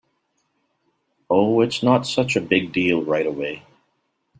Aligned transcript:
Oh, 1.29 1.61
it’s 1.61 1.83
not 1.83 2.07
such 2.07 2.35
a 2.35 2.41
big 2.41 2.71
deal 2.73 3.03
right 3.03 3.27
away. 3.27 3.63